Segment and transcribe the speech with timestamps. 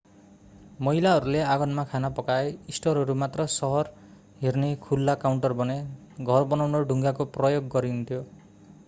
[0.79, 3.91] महिलाहरूले आँगनमा खाना पकाए स्टोरहरू मात्र सहर
[4.41, 5.77] हेर्ने खुल्ला काउन्टर बने
[6.27, 8.23] घर बनाउन ढुङ्गाको प्रयोग गरिएन्थ्यो